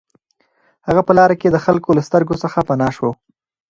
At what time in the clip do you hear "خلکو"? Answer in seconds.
1.65-1.89